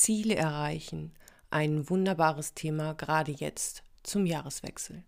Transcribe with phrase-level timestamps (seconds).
[0.00, 1.12] Ziele erreichen.
[1.50, 5.04] Ein wunderbares Thema, gerade jetzt zum Jahreswechsel.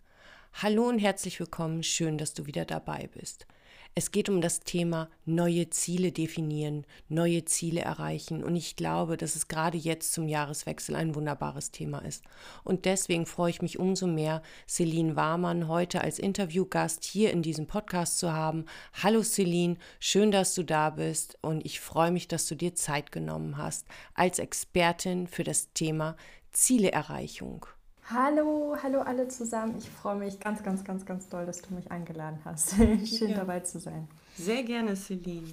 [0.52, 3.46] Hallo und herzlich willkommen, schön, dass du wieder dabei bist.
[3.94, 8.42] Es geht um das Thema neue Ziele definieren, neue Ziele erreichen.
[8.42, 12.24] Und ich glaube, dass es gerade jetzt zum Jahreswechsel ein wunderbares Thema ist.
[12.64, 17.66] Und deswegen freue ich mich umso mehr, Celine Warmann heute als Interviewgast hier in diesem
[17.66, 18.64] Podcast zu haben.
[19.02, 21.36] Hallo Celine, schön, dass du da bist.
[21.42, 26.16] Und ich freue mich, dass du dir Zeit genommen hast als Expertin für das Thema
[26.50, 27.66] Zieleerreichung.
[28.14, 29.76] Hallo, hallo alle zusammen.
[29.78, 32.74] Ich freue mich ganz, ganz, ganz, ganz doll, dass du mich eingeladen hast.
[33.06, 33.36] Schön ja.
[33.38, 34.06] dabei zu sein.
[34.36, 35.48] Sehr gerne, Celine.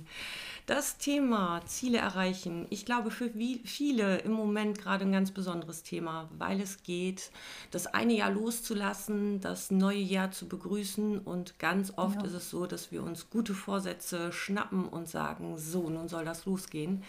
[0.65, 3.31] Das Thema Ziele erreichen, ich glaube für
[3.63, 7.31] viele im Moment gerade ein ganz besonderes Thema, weil es geht,
[7.71, 12.17] das eine Jahr loszulassen, das neue Jahr zu begrüßen und ganz oft.
[12.17, 12.25] Genau.
[12.25, 16.45] ist es so, dass wir uns gute Vorsätze schnappen und sagen, so, nun soll das
[16.45, 17.03] losgehen.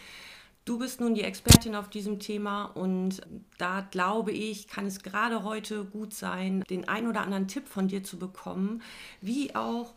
[0.64, 3.22] Du bist nun die Expertin auf diesem Thema und
[3.58, 7.88] da glaube ich, kann es gerade heute gut sein, den ein oder anderen Tipp von
[7.88, 8.82] dir zu bekommen,
[9.20, 9.94] wie auch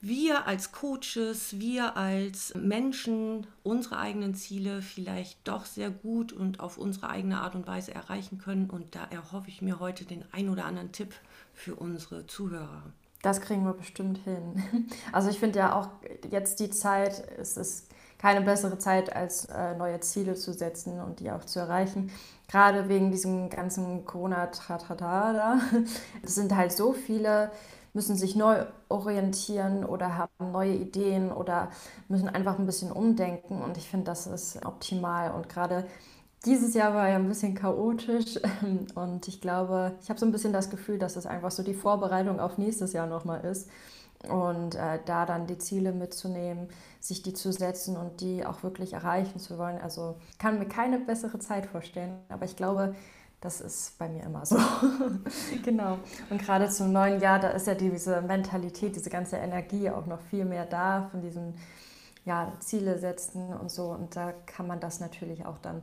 [0.00, 6.78] wir als Coaches, wir als Menschen unsere eigenen Ziele vielleicht doch sehr gut und auf
[6.78, 8.70] unsere eigene Art und Weise erreichen können.
[8.70, 11.14] Und da erhoffe ich mir heute den ein oder anderen Tipp
[11.52, 12.84] für unsere Zuhörer.
[13.22, 14.62] Das kriegen wir bestimmt hin.
[15.12, 15.90] Also ich finde ja auch
[16.30, 17.88] jetzt die Zeit, es ist
[18.18, 22.10] keine bessere Zeit, als äh, neue Ziele zu setzen und die auch zu erreichen.
[22.48, 25.60] Gerade wegen diesem ganzen Corona-Tratata.
[26.22, 27.50] Es sind halt so viele,
[27.92, 31.70] müssen sich neu orientieren oder haben neue Ideen oder
[32.08, 33.62] müssen einfach ein bisschen umdenken.
[33.62, 35.32] Und ich finde, das ist optimal.
[35.32, 35.86] Und gerade
[36.44, 38.40] dieses Jahr war ja ein bisschen chaotisch
[38.94, 41.74] und ich glaube, ich habe so ein bisschen das Gefühl, dass es einfach so die
[41.74, 43.68] Vorbereitung auf nächstes Jahr nochmal ist
[44.26, 46.68] und äh, da dann die Ziele mitzunehmen,
[47.00, 49.80] sich die zu setzen und die auch wirklich erreichen zu wollen.
[49.80, 52.94] Also kann mir keine bessere Zeit vorstellen, aber ich glaube,
[53.40, 54.58] das ist bei mir immer so.
[55.64, 55.98] genau.
[56.28, 60.20] Und gerade zum neuen Jahr, da ist ja diese Mentalität, diese ganze Energie auch noch
[60.20, 61.54] viel mehr da von diesen
[62.24, 63.90] ja, Ziele setzen und so.
[63.90, 65.82] Und da kann man das natürlich auch dann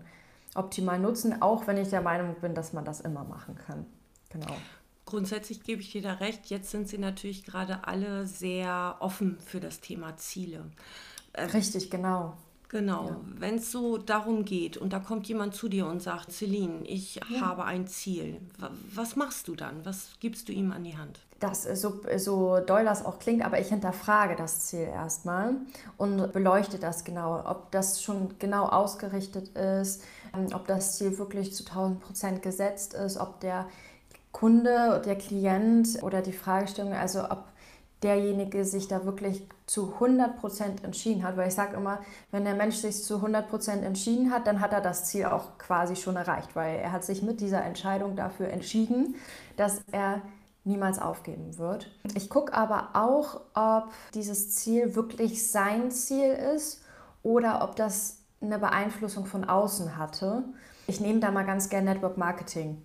[0.53, 3.85] optimal nutzen, auch wenn ich der Meinung bin, dass man das immer machen kann.
[4.29, 4.53] Genau.
[5.05, 6.47] Grundsätzlich gebe ich dir da recht.
[6.47, 10.65] Jetzt sind sie natürlich gerade alle sehr offen für das Thema Ziele.
[11.35, 12.35] Ähm, Richtig, genau.
[12.69, 13.19] Genau, ja.
[13.37, 17.15] wenn es so darum geht und da kommt jemand zu dir und sagt, Celine, ich
[17.15, 17.41] ja.
[17.41, 18.41] habe ein Ziel,
[18.93, 19.85] was machst du dann?
[19.85, 21.19] Was gibst du ihm an die Hand?
[21.39, 25.55] Das ist so, so doll das auch klingt, aber ich hinterfrage das Ziel erstmal
[25.97, 30.03] und beleuchte das genau, ob das schon genau ausgerichtet ist,
[30.35, 33.67] ähm, ob das Ziel wirklich zu 1000 Prozent gesetzt ist, ob der
[34.35, 37.45] Kunde, der Klient oder die Fragestellung, also ob
[38.03, 41.37] derjenige sich da wirklich zu 100% entschieden hat.
[41.37, 42.01] Weil ich sage immer,
[42.31, 45.95] wenn der Mensch sich zu 100% entschieden hat, dann hat er das Ziel auch quasi
[45.95, 49.15] schon erreicht, weil er hat sich mit dieser Entscheidung dafür entschieden,
[49.55, 50.21] dass er
[50.65, 51.89] niemals aufgeben wird.
[52.13, 56.83] Ich gucke aber auch, ob dieses Ziel wirklich sein Ziel ist
[57.23, 60.43] oder ob das eine Beeinflussung von außen hatte.
[60.87, 62.81] Ich nehme da mal ganz gerne Network Marketing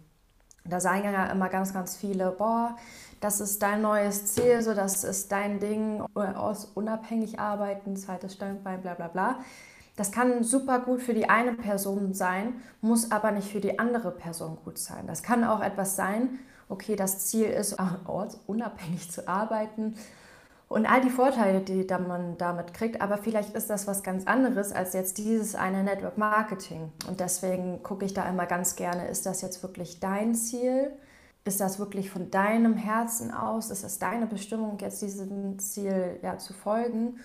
[0.65, 2.77] da sagen ja immer ganz, ganz viele, boah,
[3.21, 8.81] das ist dein neues Ziel, so das ist dein Ding, aus unabhängig arbeiten, zweites Standbein,
[8.83, 9.41] bla bla bla.
[9.97, 14.11] Das kann super gut für die eine Person sein, muss aber nicht für die andere
[14.11, 15.07] Person gut sein.
[15.07, 16.39] Das kann auch etwas sein,
[16.69, 19.97] okay, das Ziel ist, ortsunabhängig zu arbeiten
[20.71, 23.01] und all die Vorteile, die man damit kriegt.
[23.01, 26.93] Aber vielleicht ist das was ganz anderes als jetzt dieses eine Network Marketing.
[27.09, 30.93] Und deswegen gucke ich da immer ganz gerne, ist das jetzt wirklich dein Ziel?
[31.45, 33.73] Ist das wirklich von deinem Herzen aus?
[33.73, 37.19] Ist es deine Bestimmung, jetzt diesem Ziel ja, zu folgen?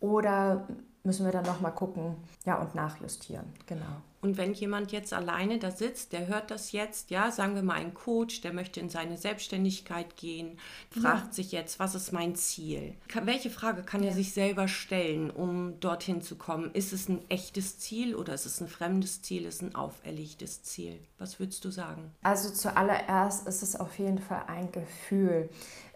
[0.00, 0.68] Oder
[1.02, 3.46] müssen wir dann nochmal gucken ja, und nachjustieren?
[3.64, 3.86] Genau.
[4.22, 7.74] Und wenn jemand jetzt alleine da sitzt, der hört das jetzt, ja, sagen wir mal
[7.74, 10.58] ein Coach, der möchte in seine Selbstständigkeit gehen,
[10.90, 11.32] fragt ja.
[11.32, 12.94] sich jetzt, was ist mein Ziel?
[13.24, 14.10] welche Frage kann ja.
[14.10, 16.70] er sich selber stellen, um dorthin zu kommen?
[16.72, 20.62] Ist es ein echtes Ziel oder ist es ein fremdes Ziel, ist es ein auferlegtes
[20.62, 21.00] Ziel?
[21.18, 22.12] Was würdest du sagen?
[22.22, 25.50] Also zuallererst ist es auf jeden Fall ein Gefühl.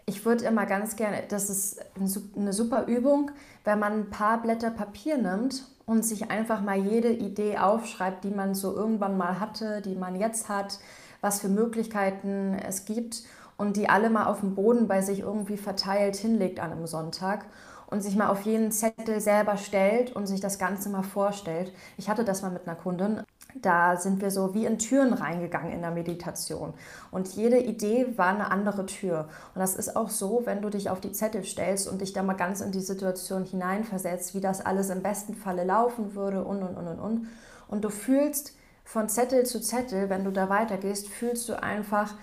[0.05, 3.31] Ich würde immer ganz gerne, das ist eine super Übung,
[3.63, 8.29] wenn man ein paar Blätter Papier nimmt und sich einfach mal jede Idee aufschreibt, die
[8.29, 10.79] man so irgendwann mal hatte, die man jetzt hat,
[11.21, 13.23] was für Möglichkeiten es gibt
[13.57, 17.45] und die alle mal auf dem Boden bei sich irgendwie verteilt hinlegt an einem Sonntag
[17.87, 21.71] und sich mal auf jeden Zettel selber stellt und sich das Ganze mal vorstellt.
[21.97, 23.23] Ich hatte das mal mit einer Kundin.
[23.61, 26.73] Da sind wir so wie in Türen reingegangen in der Meditation.
[27.11, 29.29] Und jede Idee war eine andere Tür.
[29.55, 32.23] Und das ist auch so, wenn du dich auf die Zettel stellst und dich da
[32.23, 36.61] mal ganz in die Situation hineinversetzt, wie das alles im besten Falle laufen würde und,
[36.61, 37.27] und, und, und, und.
[37.67, 38.53] Und du fühlst,
[38.87, 42.13] von Zettel zu Zettel, wenn du da weitergehst, fühlst du einfach,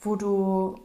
[0.00, 0.76] wo du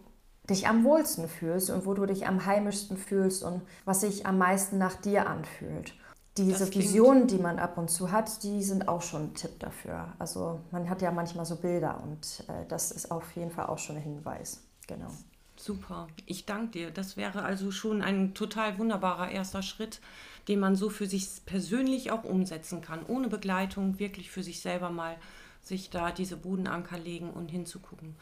[0.50, 4.40] dich am wohlsten fühlst und wo du dich am heimischsten fühlst und was sich am
[4.40, 5.94] meisten nach dir anfühlt.
[6.38, 10.14] Diese Visionen, die man ab und zu hat, die sind auch schon ein Tipp dafür.
[10.20, 13.80] Also man hat ja manchmal so Bilder und äh, das ist auf jeden Fall auch
[13.80, 14.62] schon ein Hinweis.
[14.88, 15.10] Genau.
[15.56, 16.92] Super, ich danke dir.
[16.92, 20.00] Das wäre also schon ein total wunderbarer erster Schritt,
[20.48, 24.92] den man so für sich persönlich auch umsetzen kann, ohne Begleitung, wirklich für sich selber
[24.92, 25.18] mal
[25.62, 28.16] sich da diese Bodenanker legen und hinzugucken.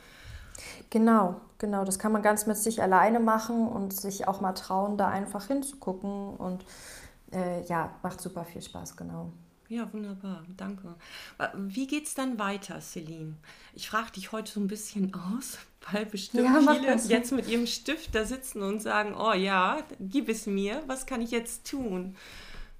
[0.90, 1.84] Genau, genau.
[1.84, 5.48] Das kann man ganz mit sich alleine machen und sich auch mal trauen, da einfach
[5.48, 6.36] hinzugucken.
[6.38, 6.66] Und
[7.32, 9.32] äh, ja, macht super viel Spaß, genau.
[9.68, 10.96] Ja, wunderbar, danke.
[11.56, 13.36] Wie geht es dann weiter, Celine?
[13.74, 15.58] Ich frage dich heute so ein bisschen aus,
[15.92, 20.30] weil bestimmt ja, viele jetzt mit ihrem Stift da sitzen und sagen, oh ja, gib
[20.30, 22.16] es mir, was kann ich jetzt tun?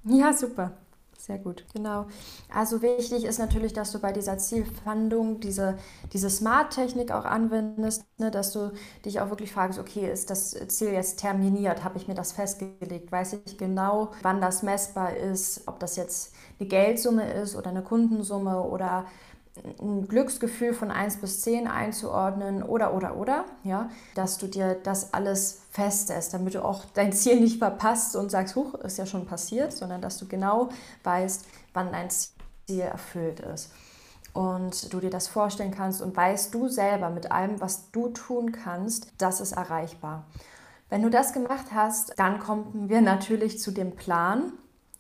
[0.04, 0.78] Ja, super.
[1.26, 2.06] Sehr gut, genau.
[2.54, 5.76] Also wichtig ist natürlich, dass du bei dieser Zielfindung diese,
[6.14, 8.72] diese Smart-Technik auch anwendest, ne, dass du
[9.06, 11.84] dich auch wirklich fragst, okay, ist das Ziel jetzt terminiert?
[11.84, 13.12] Habe ich mir das festgelegt?
[13.12, 15.68] Weiß ich genau, wann das messbar ist?
[15.68, 19.06] Ob das jetzt eine Geldsumme ist oder eine Kundensumme oder
[19.82, 25.14] ein Glücksgefühl von 1 bis 10 einzuordnen oder, oder, oder, ja, dass du dir das
[25.14, 29.26] alles festsetzt, damit du auch dein Ziel nicht verpasst und sagst, huch, ist ja schon
[29.26, 30.70] passiert, sondern dass du genau
[31.04, 33.72] weißt, wann dein Ziel erfüllt ist.
[34.34, 38.52] Und du dir das vorstellen kannst und weißt du selber mit allem, was du tun
[38.52, 40.26] kannst, das ist erreichbar.
[40.90, 44.52] Wenn du das gemacht hast, dann kommen wir natürlich zu dem Plan.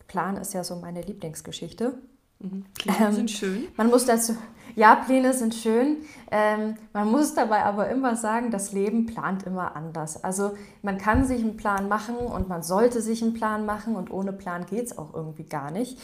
[0.07, 1.97] Plan ist ja so meine Lieblingsgeschichte.
[2.39, 2.65] Mhm.
[2.77, 3.67] Pläne ähm, sind schön.
[3.77, 4.35] Man muss dazu,
[4.75, 5.97] ja, Pläne sind schön.
[6.31, 10.23] Ähm, man muss dabei aber immer sagen, das Leben plant immer anders.
[10.23, 10.51] Also
[10.81, 14.33] man kann sich einen Plan machen und man sollte sich einen Plan machen und ohne
[14.33, 15.97] Plan geht es auch irgendwie gar nicht.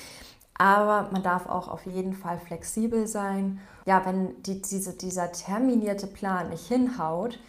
[0.58, 3.60] Aber man darf auch auf jeden Fall flexibel sein.
[3.86, 7.40] Ja, wenn die, diese, dieser terminierte Plan nicht hinhaut,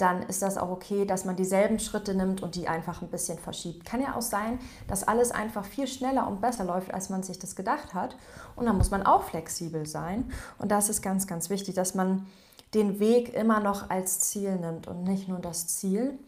[0.00, 3.38] dann ist das auch okay, dass man dieselben Schritte nimmt und die einfach ein bisschen
[3.38, 3.84] verschiebt.
[3.84, 7.38] Kann ja auch sein, dass alles einfach viel schneller und besser läuft, als man sich
[7.38, 8.16] das gedacht hat.
[8.56, 10.30] Und dann muss man auch flexibel sein.
[10.58, 12.26] Und das ist ganz, ganz wichtig, dass man
[12.74, 16.18] den Weg immer noch als Ziel nimmt und nicht nur das Ziel.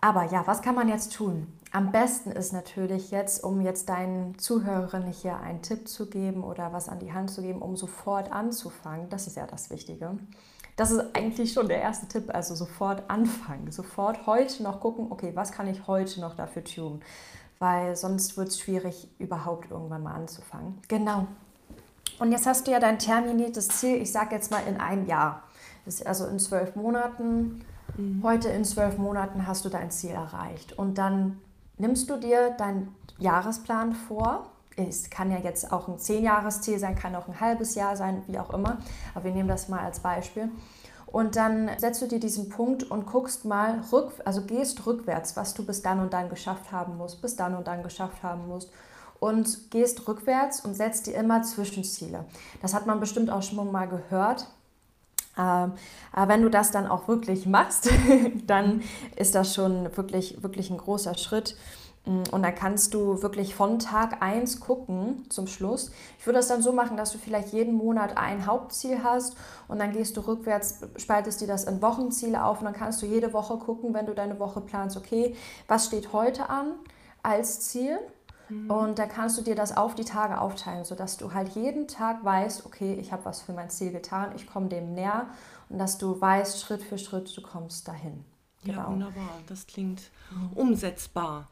[0.00, 1.46] Aber ja, was kann man jetzt tun?
[1.70, 6.72] Am besten ist natürlich jetzt, um jetzt deinen Zuhörern hier einen Tipp zu geben oder
[6.72, 9.08] was an die Hand zu geben, um sofort anzufangen.
[9.08, 10.18] Das ist ja das Wichtige
[10.76, 12.34] das ist eigentlich schon der erste Tipp.
[12.34, 17.02] Also sofort anfangen, sofort heute noch gucken, okay, was kann ich heute noch dafür tun?
[17.58, 20.78] Weil sonst wird es schwierig, überhaupt irgendwann mal anzufangen.
[20.88, 21.26] Genau.
[22.18, 25.44] Und jetzt hast du ja dein terminiertes Ziel, ich sage jetzt mal in einem Jahr.
[26.04, 27.64] Also in zwölf Monaten.
[27.96, 28.22] Mhm.
[28.22, 30.72] Heute in zwölf Monaten hast du dein Ziel erreicht.
[30.78, 31.40] Und dann
[31.78, 37.14] nimmst du dir deinen Jahresplan vor es kann ja jetzt auch ein Zehnjahresziel sein, kann
[37.14, 38.78] auch ein halbes Jahr sein, wie auch immer.
[39.14, 40.50] Aber wir nehmen das mal als Beispiel.
[41.06, 45.52] Und dann setzt du dir diesen Punkt und guckst mal rück, also gehst rückwärts, was
[45.52, 48.70] du bis dann und dann geschafft haben musst, bis dann und dann geschafft haben musst.
[49.20, 52.24] Und gehst rückwärts und setzt dir immer Zwischenziele.
[52.60, 54.48] Das hat man bestimmt auch schon mal gehört.
[55.38, 55.72] Ähm,
[56.12, 57.90] aber wenn du das dann auch wirklich machst,
[58.46, 58.82] dann
[59.14, 61.56] ist das schon wirklich, wirklich ein großer Schritt.
[62.04, 65.90] Mm, und dann kannst du wirklich von Tag 1 gucken zum Schluss.
[66.18, 69.36] Ich würde das dann so machen, dass du vielleicht jeden Monat ein Hauptziel hast
[69.68, 73.06] und dann gehst du rückwärts, spaltest dir das in Wochenziele auf und dann kannst du
[73.06, 75.36] jede Woche gucken, wenn du deine Woche planst, okay,
[75.68, 76.74] was steht heute an
[77.22, 77.98] als Ziel?
[78.48, 78.70] Mhm.
[78.70, 82.24] Und da kannst du dir das auf die Tage aufteilen, sodass du halt jeden Tag
[82.24, 85.26] weißt, okay, ich habe was für mein Ziel getan, ich komme dem näher
[85.68, 88.24] und dass du weißt, Schritt für Schritt, du kommst dahin.
[88.64, 88.80] Genau.
[88.80, 89.30] Ja, wunderbar.
[89.46, 90.52] Das klingt mhm.
[90.54, 91.48] umsetzbar.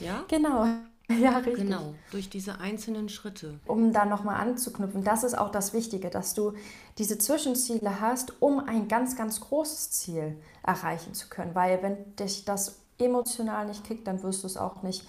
[0.00, 0.24] Ja?
[0.28, 0.66] Genau.
[1.20, 1.64] Ja, richtig.
[1.64, 3.60] Genau, durch diese einzelnen Schritte.
[3.66, 6.54] Um da nochmal anzuknüpfen, das ist auch das Wichtige, dass du
[6.96, 11.54] diese Zwischenziele hast, um ein ganz, ganz großes Ziel erreichen zu können.
[11.54, 15.06] Weil wenn dich das emotional nicht kickt, dann wirst du es auch nicht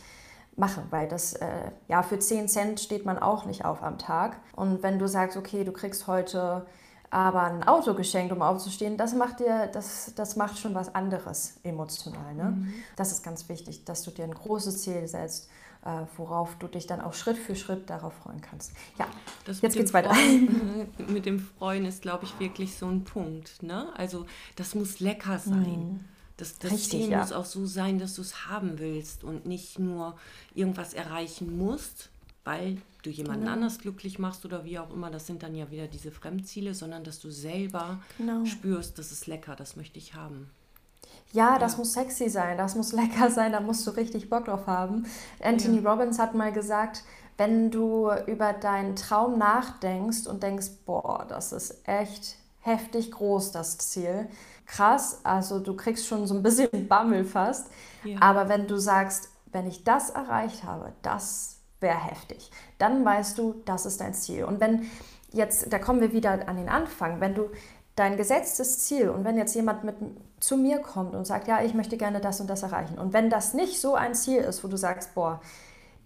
[0.55, 4.39] machen, weil das, äh, ja, für 10 Cent steht man auch nicht auf am Tag.
[4.55, 6.65] Und wenn du sagst, okay, du kriegst heute
[7.13, 11.59] aber ein Auto geschenkt, um aufzustehen, das macht dir, das, das macht schon was anderes
[11.61, 12.33] emotional.
[12.33, 12.43] Ne?
[12.43, 12.73] Mhm.
[12.95, 15.47] Das ist ganz wichtig, dass du dir ein großes Ziel setzt,
[15.85, 18.71] äh, worauf du dich dann auch Schritt für Schritt darauf freuen kannst.
[18.97, 19.05] Ja,
[19.45, 20.11] das jetzt geht's weiter.
[21.07, 23.61] mit dem Freuen ist, glaube ich, wirklich so ein Punkt.
[23.61, 23.93] Ne?
[23.95, 25.59] Also das muss lecker sein.
[25.59, 25.99] Mhm.
[26.37, 27.19] Das, das Richtig, Ziel ja.
[27.19, 30.15] muss auch so sein, dass du es haben willst und nicht nur
[30.55, 32.09] irgendwas erreichen musst,
[32.43, 33.53] weil du jemanden genau.
[33.53, 37.03] anders glücklich machst oder wie auch immer, das sind dann ja wieder diese Fremdziele, sondern
[37.03, 38.45] dass du selber genau.
[38.45, 40.49] spürst, das ist lecker, das möchte ich haben.
[41.31, 41.79] Ja, das ja.
[41.79, 45.05] muss sexy sein, das muss lecker sein, da musst du richtig Bock drauf haben.
[45.41, 45.91] Anthony ja.
[45.91, 47.03] Robbins hat mal gesagt,
[47.37, 53.77] wenn du über deinen Traum nachdenkst und denkst, boah, das ist echt heftig groß, das
[53.77, 54.29] Ziel.
[54.65, 57.67] Krass, also du kriegst schon so ein bisschen Bammel fast.
[58.03, 58.21] Ja.
[58.21, 61.52] Aber wenn du sagst, wenn ich das erreicht habe, das
[61.83, 62.49] wäre heftig,
[62.79, 64.45] dann weißt du, das ist dein Ziel.
[64.45, 64.89] Und wenn
[65.31, 67.49] jetzt, da kommen wir wieder an den Anfang, wenn du
[67.95, 69.95] dein gesetztes Ziel und wenn jetzt jemand mit
[70.39, 73.29] zu mir kommt und sagt, ja, ich möchte gerne das und das erreichen und wenn
[73.29, 75.39] das nicht so ein Ziel ist, wo du sagst, boah,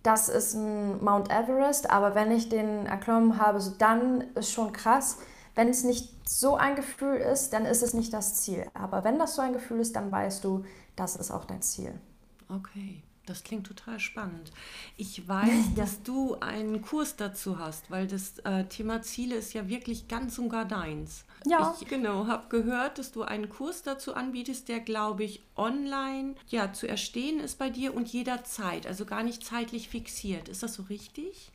[0.04, 4.72] das ist ein Mount Everest, aber wenn ich den erklommen habe, so dann ist schon
[4.72, 5.18] krass.
[5.56, 8.68] Wenn es nicht so ein Gefühl ist, dann ist es nicht das Ziel.
[8.74, 10.64] Aber wenn das so ein Gefühl ist, dann weißt du,
[10.96, 11.94] das ist auch dein Ziel.
[12.48, 13.04] Okay.
[13.28, 14.52] Das klingt total spannend.
[14.96, 19.68] Ich weiß, dass du einen Kurs dazu hast, weil das äh, Thema Ziele ist ja
[19.68, 21.26] wirklich ganz und gar deins.
[21.46, 21.76] Ja.
[21.80, 26.74] Ich genau habe gehört, dass du einen Kurs dazu anbietest, der glaube ich online ja
[26.74, 30.50] zu erstehen ist bei dir und jederzeit, also gar nicht zeitlich fixiert.
[30.50, 31.52] Ist das so richtig?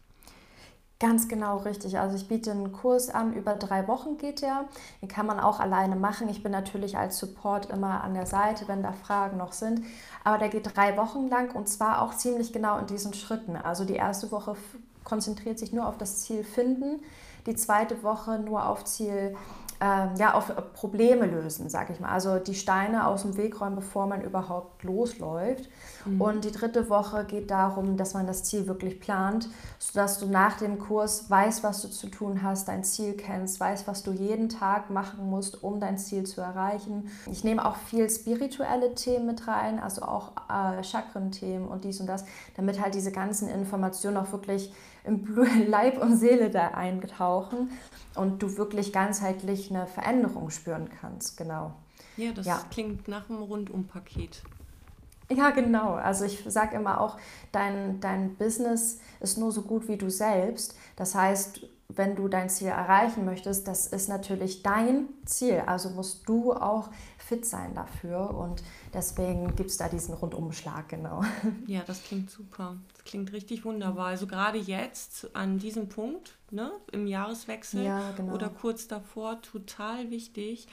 [1.02, 1.98] Ganz genau richtig.
[1.98, 4.66] Also ich biete einen Kurs an, über drei Wochen geht der.
[5.00, 6.28] Den kann man auch alleine machen.
[6.28, 9.82] Ich bin natürlich als Support immer an der Seite, wenn da Fragen noch sind.
[10.22, 13.56] Aber der geht drei Wochen lang und zwar auch ziemlich genau in diesen Schritten.
[13.56, 14.54] Also die erste Woche
[15.02, 17.02] konzentriert sich nur auf das Ziel finden,
[17.46, 19.34] die zweite Woche nur auf Ziel
[19.82, 22.10] ähm, ja, auf Probleme lösen, sag ich mal.
[22.10, 25.68] Also die Steine aus dem Weg räumen, bevor man überhaupt losläuft.
[26.04, 26.20] Mhm.
[26.20, 29.48] Und die dritte Woche geht darum, dass man das Ziel wirklich plant,
[29.80, 33.88] sodass du nach dem Kurs weißt, was du zu tun hast, dein Ziel kennst, weißt,
[33.88, 37.10] was du jeden Tag machen musst, um dein Ziel zu erreichen.
[37.28, 42.06] Ich nehme auch viel spirituelle Themen mit rein, also auch äh, Chakren-Themen und dies und
[42.06, 42.24] das,
[42.54, 44.72] damit halt diese ganzen Informationen auch wirklich
[45.04, 45.26] im
[45.68, 47.70] Leib und Seele da eingetauchen
[48.14, 51.36] und du wirklich ganzheitlich eine Veränderung spüren kannst.
[51.36, 51.74] Genau.
[52.16, 52.60] Ja, das ja.
[52.70, 54.42] klingt nach einem Rundumpaket.
[55.30, 55.94] Ja, genau.
[55.94, 57.16] Also ich sage immer auch,
[57.52, 60.76] dein, dein Business ist nur so gut wie du selbst.
[60.96, 65.62] Das heißt, wenn du dein Ziel erreichen möchtest, das ist natürlich dein Ziel.
[65.66, 68.30] Also musst du auch fit sein dafür.
[68.34, 71.22] Und deswegen gibt es da diesen Rundumschlag, genau.
[71.66, 72.76] Ja, das klingt super.
[72.94, 74.06] Das klingt richtig wunderbar.
[74.06, 78.34] Also gerade jetzt an diesem Punkt, ne, im Jahreswechsel ja, genau.
[78.34, 80.68] oder kurz davor, total wichtig.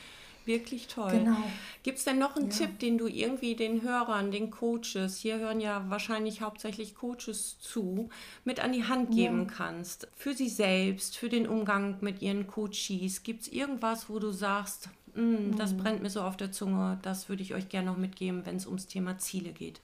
[0.46, 1.12] Wirklich toll.
[1.12, 1.38] Genau.
[1.84, 2.58] Gibt es denn noch einen ja.
[2.58, 8.10] Tipp, den du irgendwie den Hörern, den Coaches, hier hören ja wahrscheinlich hauptsächlich Coaches zu,
[8.44, 9.54] mit an die Hand geben ja.
[9.54, 10.08] kannst?
[10.16, 13.24] Für sie selbst, für den Umgang mit ihren Coaches.
[13.24, 15.78] Gibt es irgendwas, wo du sagst, mm, das mhm.
[15.78, 18.66] brennt mir so auf der Zunge, das würde ich euch gerne noch mitgeben, wenn es
[18.66, 19.82] ums Thema Ziele geht?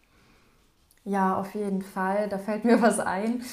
[1.05, 2.27] Ja, auf jeden Fall.
[2.27, 3.43] Da fällt mir was ein.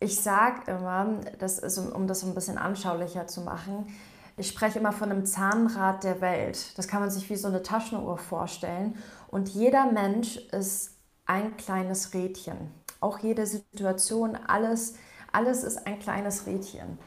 [0.00, 3.86] Ich sage immer, das ist, um das ein bisschen anschaulicher zu machen,
[4.36, 6.76] ich spreche immer von einem Zahnrad der Welt.
[6.76, 8.96] Das kann man sich wie so eine Taschenuhr vorstellen.
[9.28, 10.92] Und jeder Mensch ist
[11.26, 12.72] ein kleines Rädchen.
[13.00, 14.94] Auch jede Situation, alles,
[15.32, 16.98] alles ist ein kleines Rädchen.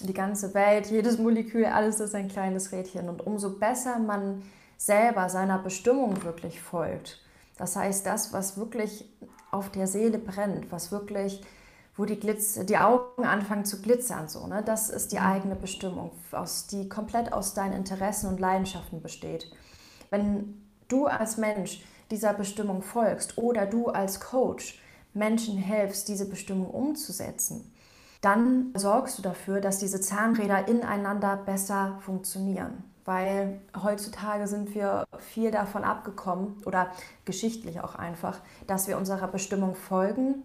[0.00, 3.08] Die ganze Welt, jedes Molekül, alles ist ein kleines Rädchen.
[3.08, 4.42] Und umso besser man
[4.76, 7.22] selber seiner Bestimmung wirklich folgt,
[7.56, 9.08] das heißt, das, was wirklich
[9.50, 11.42] auf der Seele brennt, was wirklich
[11.96, 14.28] wo die, Glitz, die Augen anfangen zu glitzern.
[14.28, 14.62] So, ne?
[14.64, 19.50] Das ist die eigene Bestimmung, aus, die komplett aus deinen Interessen und Leidenschaften besteht.
[20.10, 24.80] Wenn du als Mensch dieser Bestimmung folgst oder du als Coach
[25.14, 27.72] Menschen hilfst, diese Bestimmung umzusetzen,
[28.20, 32.84] dann sorgst du dafür, dass diese Zahnräder ineinander besser funktionieren.
[33.04, 36.90] Weil heutzutage sind wir viel davon abgekommen oder
[37.24, 40.42] geschichtlich auch einfach, dass wir unserer Bestimmung folgen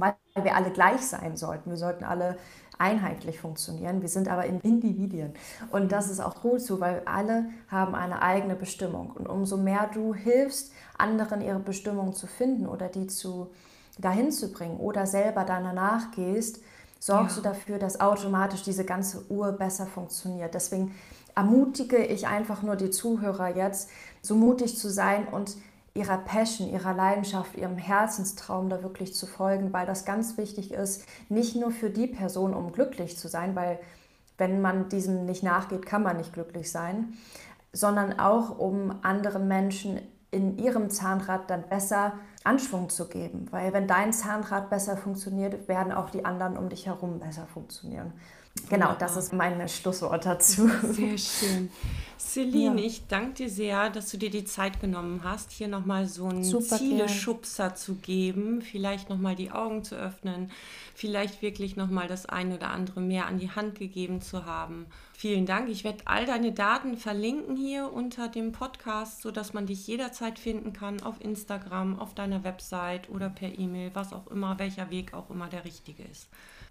[0.00, 1.70] weil wir alle gleich sein sollten.
[1.70, 2.36] Wir sollten alle
[2.78, 4.00] einheitlich funktionieren.
[4.02, 5.34] Wir sind aber Individuen.
[5.70, 9.10] Und das ist auch gut so, weil alle haben eine eigene Bestimmung.
[9.10, 13.50] Und umso mehr du hilfst, anderen ihre Bestimmung zu finden oder die zu,
[13.98, 16.60] dahin zu bringen oder selber danach gehst,
[17.00, 17.42] sorgst ja.
[17.42, 20.54] du dafür, dass automatisch diese ganze Uhr besser funktioniert.
[20.54, 20.94] Deswegen
[21.34, 23.90] ermutige ich einfach nur die Zuhörer jetzt,
[24.22, 25.56] so mutig zu sein und
[25.94, 31.04] ihrer Passion, ihrer Leidenschaft, ihrem Herzenstraum da wirklich zu folgen, weil das ganz wichtig ist,
[31.28, 33.78] nicht nur für die Person, um glücklich zu sein, weil
[34.36, 37.14] wenn man diesem nicht nachgeht, kann man nicht glücklich sein,
[37.72, 42.12] sondern auch um anderen Menschen in ihrem Zahnrad dann besser
[42.48, 46.86] Anschwung zu geben, weil wenn dein Zahnrad besser funktioniert, werden auch die anderen um dich
[46.86, 48.12] herum besser funktionieren.
[48.68, 50.68] Genau, das ist mein Schlusswort dazu.
[50.82, 51.70] Sehr schön.
[52.18, 52.86] Celine, ja.
[52.86, 56.42] ich danke dir sehr, dass du dir die Zeit genommen hast, hier nochmal so einen
[56.42, 60.50] Zieleschubser zu geben, vielleicht nochmal die Augen zu öffnen,
[60.94, 64.86] vielleicht wirklich nochmal das eine oder andere mehr an die Hand gegeben zu haben.
[65.12, 65.68] Vielen Dank.
[65.68, 70.72] Ich werde all deine Daten verlinken hier unter dem Podcast, sodass man dich jederzeit finden
[70.72, 75.30] kann auf Instagram, auf deiner Website oder per E-Mail, was auch immer, welcher Weg auch
[75.30, 76.28] immer der richtige ist.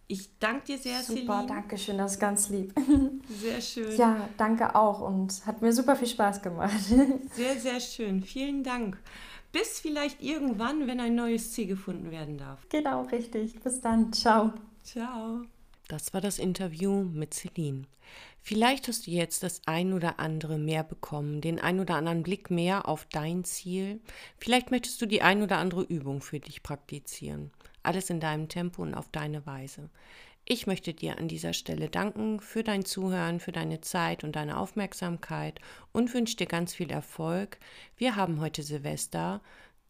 [0.10, 1.48] Ich danke dir sehr, Super, Celine.
[1.48, 2.74] danke schön, das ist ganz lieb.
[3.30, 3.98] Sehr schön.
[3.98, 6.80] Ja, danke auch und hat mir super viel Spaß gemacht.
[7.34, 8.24] Sehr, sehr schön.
[8.24, 8.98] Vielen Dank.
[9.52, 12.66] Bis vielleicht irgendwann, wenn ein neues Ziel gefunden werden darf.
[12.70, 13.60] Genau, richtig.
[13.60, 14.14] Bis dann.
[14.14, 14.54] Ciao.
[14.84, 15.42] Ciao.
[15.90, 17.84] Das war das Interview mit Celine.
[18.48, 22.50] Vielleicht hast du jetzt das ein oder andere mehr bekommen, den ein oder anderen Blick
[22.50, 24.00] mehr auf dein Ziel.
[24.38, 27.52] Vielleicht möchtest du die ein oder andere Übung für dich praktizieren.
[27.84, 29.90] Alles in deinem Tempo und auf deine Weise.
[30.46, 34.58] Ich möchte dir an dieser Stelle danken für dein Zuhören, für deine Zeit und deine
[34.60, 35.60] Aufmerksamkeit
[35.92, 37.58] und wünsche dir ganz viel Erfolg.
[37.98, 39.42] Wir haben heute Silvester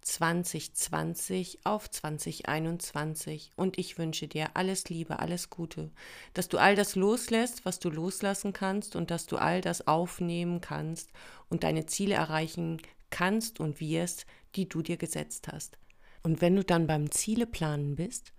[0.07, 5.91] 2020 auf 2021 und ich wünsche dir alles Liebe, alles Gute,
[6.33, 10.61] dass du all das loslässt, was du loslassen kannst und dass du all das aufnehmen
[10.61, 11.11] kannst
[11.49, 15.77] und deine Ziele erreichen kannst und wirst, die du dir gesetzt hast.
[16.23, 18.33] Und wenn du dann beim Zieleplanen bist,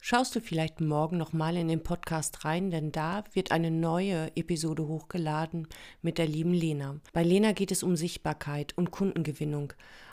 [0.00, 4.86] schaust du vielleicht morgen nochmal in den Podcast rein, denn da wird eine neue Episode
[4.86, 5.68] hochgeladen
[6.02, 7.00] mit der lieben Lena.
[7.12, 9.72] Bei Lena geht es um Sichtbarkeit und Kundengewinnung,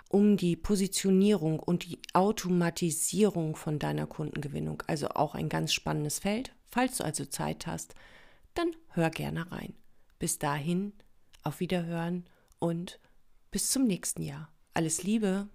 [0.09, 4.83] um die Positionierung und die Automatisierung von deiner Kundengewinnung.
[4.87, 6.51] Also auch ein ganz spannendes Feld.
[6.65, 7.95] Falls du also Zeit hast,
[8.55, 9.73] dann hör gerne rein.
[10.17, 10.93] Bis dahin,
[11.43, 12.25] auf Wiederhören
[12.57, 12.99] und
[13.51, 14.51] bis zum nächsten Jahr.
[14.73, 15.47] Alles Liebe!